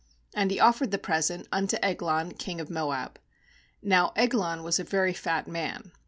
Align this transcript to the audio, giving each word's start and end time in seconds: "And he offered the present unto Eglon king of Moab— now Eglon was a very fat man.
"And 0.33 0.49
he 0.49 0.59
offered 0.59 0.89
the 0.89 0.97
present 0.97 1.47
unto 1.51 1.77
Eglon 1.83 2.31
king 2.31 2.59
of 2.59 2.71
Moab— 2.71 3.19
now 3.93 4.13
Eglon 4.15 4.63
was 4.63 4.79
a 4.79 4.83
very 4.83 5.13
fat 5.13 5.47
man. 5.47 5.91